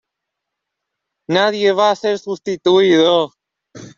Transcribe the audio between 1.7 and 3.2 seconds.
va a ser sustituido.